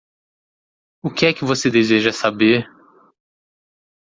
O 1.03 1.11
que 1.11 1.27
é 1.27 1.31
que 1.35 1.45
você 1.45 1.69
deseja 1.69 2.11
saber? 2.11 2.67